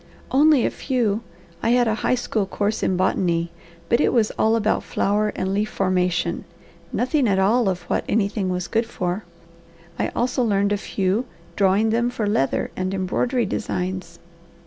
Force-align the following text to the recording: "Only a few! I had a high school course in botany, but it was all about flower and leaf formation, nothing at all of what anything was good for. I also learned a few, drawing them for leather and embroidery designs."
"Only 0.31 0.65
a 0.65 0.71
few! 0.71 1.21
I 1.61 1.69
had 1.77 1.87
a 1.87 1.93
high 2.01 2.15
school 2.15 2.47
course 2.47 2.81
in 2.81 2.97
botany, 2.97 3.51
but 3.87 4.01
it 4.01 4.11
was 4.11 4.31
all 4.31 4.55
about 4.55 4.81
flower 4.81 5.31
and 5.35 5.53
leaf 5.53 5.69
formation, 5.69 6.43
nothing 6.91 7.27
at 7.27 7.37
all 7.37 7.69
of 7.69 7.83
what 7.83 8.03
anything 8.09 8.49
was 8.49 8.67
good 8.67 8.87
for. 8.87 9.25
I 9.99 10.07
also 10.15 10.41
learned 10.43 10.73
a 10.73 10.77
few, 10.77 11.25
drawing 11.55 11.91
them 11.91 12.09
for 12.09 12.25
leather 12.25 12.71
and 12.75 12.91
embroidery 12.95 13.45
designs." 13.45 14.17